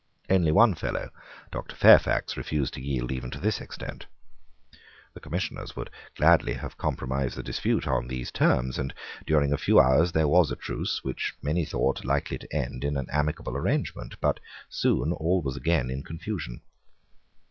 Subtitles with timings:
[0.31, 1.11] Only one Fellow,
[1.51, 4.07] Doctor Fairfax, refused to yield even to this extent.
[5.13, 8.95] The Commissioners would gladly have compromised the dispute on these terms; and
[9.27, 12.97] during a few hours there was a truce which many thought likely to end in
[12.97, 16.61] an amicable arrangement: but soon all was again in confusion.